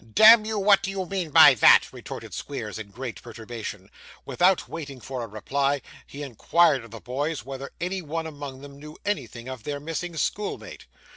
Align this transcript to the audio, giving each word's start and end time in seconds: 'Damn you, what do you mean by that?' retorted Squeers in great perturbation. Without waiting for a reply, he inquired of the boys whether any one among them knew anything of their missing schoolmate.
'Damn 0.15 0.45
you, 0.45 0.57
what 0.57 0.81
do 0.81 0.89
you 0.89 1.05
mean 1.05 1.29
by 1.29 1.53
that?' 1.53 1.93
retorted 1.93 2.33
Squeers 2.33 2.79
in 2.79 2.89
great 2.89 3.21
perturbation. 3.21 3.91
Without 4.25 4.67
waiting 4.67 4.99
for 4.99 5.21
a 5.23 5.27
reply, 5.27 5.79
he 6.07 6.23
inquired 6.23 6.83
of 6.83 6.89
the 6.89 6.99
boys 6.99 7.45
whether 7.45 7.69
any 7.79 8.01
one 8.01 8.25
among 8.25 8.61
them 8.61 8.79
knew 8.79 8.97
anything 9.05 9.47
of 9.47 9.61
their 9.61 9.79
missing 9.79 10.17
schoolmate. 10.17 10.87